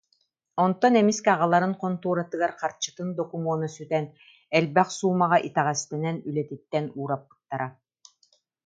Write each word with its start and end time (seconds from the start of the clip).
Онтон 0.63 0.93
эмискэ 1.01 1.29
аҕаларын 1.35 1.73
хонтуоратыгар 1.81 2.51
харчытын 2.59 3.09
докумуона 3.17 3.67
сүтэн, 3.75 4.05
элбэх 4.57 4.87
суумаҕа 4.97 5.37
итэҕэстэнэн, 5.47 6.15
үлэтиттэн 6.27 6.85
уураппыттара 6.99 7.67